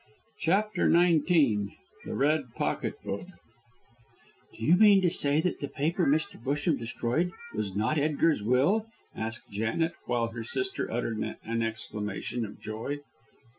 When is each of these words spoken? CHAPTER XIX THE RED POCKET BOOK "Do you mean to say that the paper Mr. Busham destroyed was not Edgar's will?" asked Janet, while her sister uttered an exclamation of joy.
CHAPTER 0.39 0.89
XIX 0.91 1.27
THE 2.05 2.15
RED 2.15 2.55
POCKET 2.55 3.03
BOOK 3.03 3.27
"Do 4.57 4.65
you 4.65 4.75
mean 4.75 4.99
to 5.03 5.11
say 5.11 5.41
that 5.41 5.59
the 5.59 5.67
paper 5.67 6.07
Mr. 6.07 6.43
Busham 6.43 6.75
destroyed 6.79 7.31
was 7.53 7.75
not 7.75 7.99
Edgar's 7.99 8.41
will?" 8.41 8.87
asked 9.15 9.51
Janet, 9.51 9.93
while 10.07 10.29
her 10.29 10.43
sister 10.43 10.91
uttered 10.91 11.17
an 11.43 11.61
exclamation 11.61 12.45
of 12.47 12.59
joy. 12.59 13.01